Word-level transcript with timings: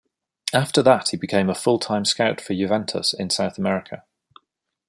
After 0.55 0.81
that 0.81 1.09
he 1.09 1.17
became 1.17 1.47
a 1.47 1.53
full-time 1.53 2.05
scout 2.05 2.41
for 2.41 2.55
Juventus 2.55 3.13
in 3.13 3.29
South 3.29 3.59
America. 3.59 4.03